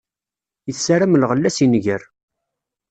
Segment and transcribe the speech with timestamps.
[0.71, 2.01] Issaram lɣella si nnger.